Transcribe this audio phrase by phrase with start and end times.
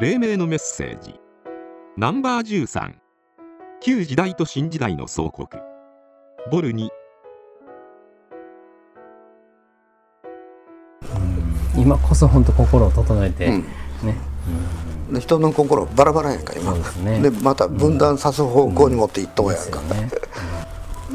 [0.00, 1.20] 黎明のメッセージ。
[1.98, 2.94] ナンバー13
[3.82, 5.46] 旧時代と新時代の総国
[6.50, 6.90] ボルに
[11.76, 13.60] 今こそ本当心を整えて、うん。
[13.60, 14.16] ね、
[15.12, 16.72] で人の心バラバラやんか今。
[16.72, 17.20] ですね。
[17.20, 20.10] でまた分断さす方向に持っていっとうやんか、ですよね。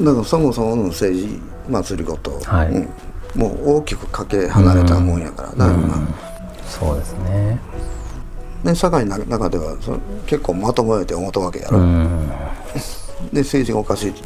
[0.00, 1.40] だからそもそもの政治
[1.70, 2.68] 祭りごと、はい。
[2.68, 2.88] うん。
[3.34, 6.06] もう大きくかけ離れたもんやからな、今。
[6.66, 7.58] そうですね。
[8.64, 12.28] で社会の中ではその結構まともえて思ったわけやろ、うん、
[13.32, 14.22] で政治がおかしいって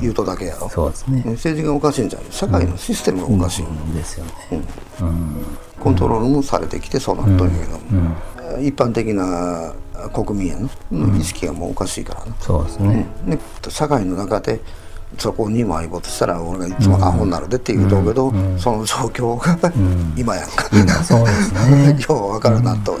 [0.00, 1.22] 言うとだけやろ、そうですね。
[1.26, 2.28] 政治がおかしいんじゃない。
[2.30, 4.32] 社会のシステムがおかしい、ですよね。
[5.80, 8.16] コントロールもされてきてそうなっとけども、
[8.60, 9.74] 一般的な
[10.12, 10.58] 国民や
[10.90, 13.06] の、意識がもうおかしいからな、そうですね。
[13.26, 13.38] で
[13.68, 14.60] 社会の中で
[15.18, 19.72] そこに埋没したら俺がいつもアホになるでって言うとうけど、その状況が
[20.16, 20.64] 今やんか、
[21.04, 21.96] そうですね。
[22.08, 22.98] よう分からんなっと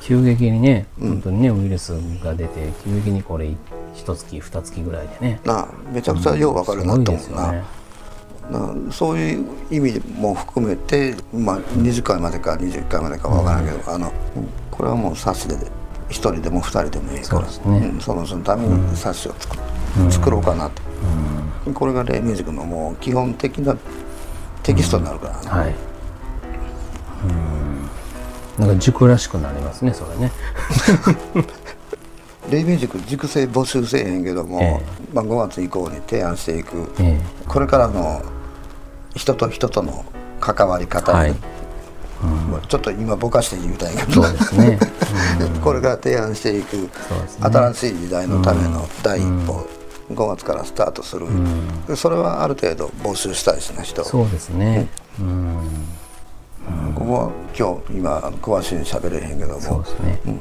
[0.00, 1.92] 急激にね、本当にね、ウイルス
[2.24, 3.54] が出て、急激にこれ、
[3.94, 5.40] 一月、二月ぐらいでね。
[5.44, 7.62] なあめちゃくちゃよう分かるなっと思うな,、ね。
[8.90, 14.12] そういう意味も含めて、まあ、20回までか21回までか分からんけど、あの
[14.70, 15.79] これはもう冊子で
[16.10, 17.48] 1人でも2人でもいいから。
[17.48, 17.78] そね。
[17.88, 19.56] んそのために冊子を作,、
[20.10, 20.70] 作ろうかな
[21.64, 23.76] と、これが黎明塾のもう基本的な
[24.62, 25.74] テキストになるからね、はい。
[28.58, 28.66] うん。
[28.66, 30.32] なんか塾らしくなりますね、それね。
[32.50, 34.80] 黎明塾塾生募集せえへんけども、え
[35.12, 38.22] まあ、5月以降に提案していく、えこれからの
[39.14, 40.04] 人と人との
[40.40, 41.30] 関わり方、はい。
[41.30, 41.59] まあ
[42.68, 44.78] ちょっと今ぼかして言うた んやけどね。
[45.62, 46.88] これから提案していくね
[47.40, 49.66] 新しい時代のための第一歩、
[50.12, 51.26] 5月からスタートする、
[51.86, 54.88] でそれはある程度募集したいしな人そうですね。
[55.18, 55.58] うん。
[56.94, 60.20] ここは今日今詳しいに喋れへんけどもそうですね。
[60.26, 60.38] うん。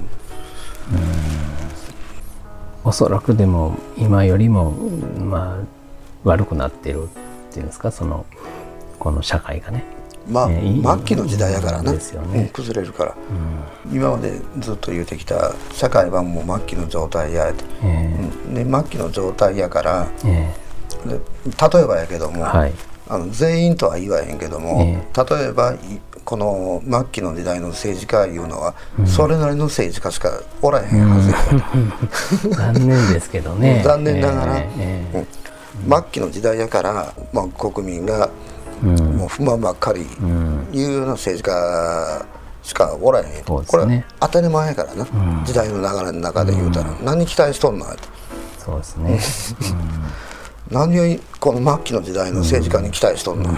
[2.84, 4.72] おそらくでも今よりも
[5.20, 5.64] まあ
[6.24, 7.08] 悪くなってるっ
[7.52, 7.92] ていうんですか？
[7.92, 8.26] その
[9.00, 9.84] この社会がね。
[10.30, 11.98] まあ、末期の時代やからな、ね。
[11.98, 13.16] うん崩れるから、
[13.92, 17.54] 今までずっと言うてきた社会はもう末期の状態や。
[17.84, 18.16] え
[18.48, 18.54] うん。
[18.54, 20.54] で末期の状態やからえ
[21.06, 21.10] え。
[21.10, 22.74] で例えばやけども、えはい。
[23.08, 25.78] あの全員とは言わへんけども、え例えばい
[26.30, 28.76] この末期の時代の政治家いうのは、
[29.08, 30.30] それなりの政治家しか
[30.62, 31.38] おらへんはずや、
[32.74, 33.82] 残念ですけどね。
[33.86, 38.30] 残念ながら、末期の時代やから、まあ、国民が
[38.82, 42.26] もう不満ばっかりうんいうような政治家
[42.64, 45.06] しかおらへん、そうですこれね当たり前やからな、
[45.46, 47.86] 時代の流れの中で言うたら、何期待しとんの？
[47.86, 48.04] って
[48.60, 49.20] そうですね。
[50.70, 53.50] 何をこの末期の時代の政治家に期待しとんの、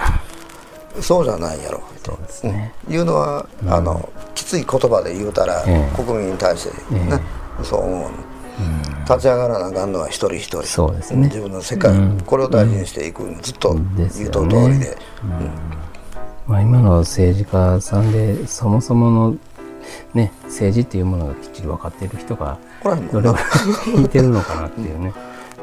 [1.02, 1.82] そうじゃないやろ。
[2.06, 2.74] そうですね。
[2.88, 6.04] いうのは、あのきつい言葉で言うたら、ええ。
[6.04, 7.22] 国民に対して、ね
[7.64, 8.10] そう思うの、
[9.16, 10.64] 立ち上がらなあかんのは一人一人。
[10.64, 11.28] そうですね。
[11.28, 11.94] 自分の世界、
[12.26, 14.98] これを大事にしていく、ずっと言うと通りで、
[16.48, 19.38] まあ今の政治家さんでそもそもの
[20.14, 23.12] ね政治っていうものがきっちり分かっている人がこれはもう。
[23.12, 25.14] どれぐらい聞いてるのかなっていうね。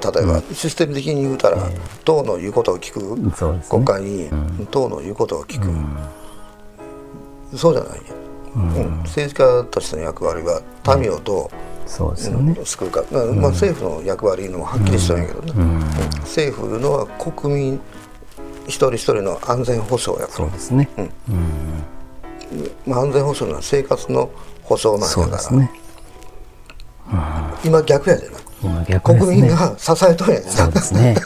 [0.00, 1.68] 例えばシステム的に言うたら、
[2.04, 3.32] 党の言うことを聞く、ね。
[3.68, 4.30] 国会に、
[4.70, 5.68] 党の言うことを聞く、
[7.56, 7.98] そうじゃない。
[7.98, 8.04] よ、
[8.54, 8.98] うん。
[9.02, 10.62] 政治家としての役割は
[10.96, 11.50] 民をど
[11.88, 12.56] そうですう、よね。
[12.64, 15.80] 救うか、まあまあ、政府の役割いうのもはっきりしてるんやけどね、うん。
[16.20, 17.80] 政府いうのは国民
[18.66, 20.38] 一人一人の安全保障やから。
[20.38, 20.88] そうですね。
[22.86, 24.30] まあ、安全保障のは生活の
[24.62, 25.70] 保障なんそうやから、ですね。
[27.64, 29.20] 今逆やでな今逆ね。
[29.20, 30.52] 国民が支えとんやでな。
[30.52, 31.16] そうですね。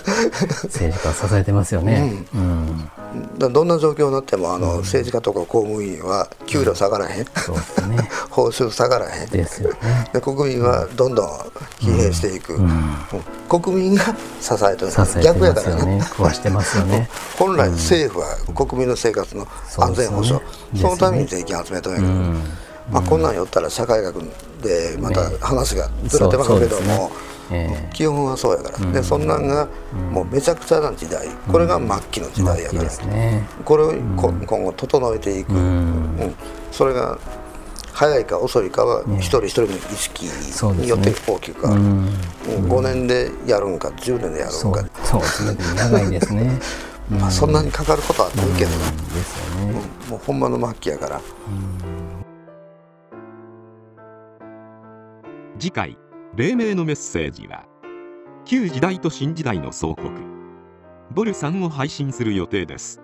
[0.65, 2.25] 政治家を支えてますよね。
[2.35, 2.79] うん。
[2.79, 8.09] だからどんな状況になってもあの、政治家とか公務員は給料下がらへん、そうですね。
[8.31, 9.29] 報酬下がらへん。
[9.29, 10.11] ですよね。
[10.13, 11.29] で国民はどんどん
[11.81, 12.97] 疲弊していく、うん。
[13.49, 14.05] 国民が
[14.41, 14.91] 支えてる。
[14.91, 15.55] 支えて逆や。
[15.55, 16.01] からね。
[16.03, 17.09] 食わしてますよね。
[17.39, 19.47] 本来政府は国民の生活の
[19.79, 20.45] 安全保障。
[20.81, 22.13] そのために税金集めとんやけど、
[22.91, 24.17] まあ、こんなん寄ったら社会学
[24.63, 27.11] でまた話がずれてますけども、ね。
[27.51, 29.69] え基本はそうやから、でそんなんが
[30.11, 33.47] もうめちゃくちゃな時代これが末期の時代やから、ね。
[33.65, 36.35] これをこ今後整えていく、うん。
[36.71, 37.19] それが
[37.93, 40.27] 早いか遅いかは一人一人の意識
[40.81, 42.73] によって大きく変わる、うん。
[42.73, 45.57] 5年でやるんか10年でやるんか、そうですね。
[45.77, 46.59] 長いですね。
[47.11, 49.83] まあ、そんなにかかることはないけどな、ですよね。
[50.07, 50.11] うん。
[50.11, 51.21] もうほんまの末期やから
[55.59, 55.99] 次回
[56.37, 57.67] 黎明のメッセージは
[58.45, 60.11] 旧時代と新時代の総国
[61.11, 63.01] ボル3を配信する予定です。